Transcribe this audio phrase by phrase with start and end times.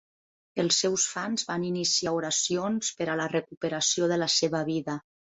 [0.61, 4.97] Els seus fans van iniciar oracions per a la recuperació de la seva vida.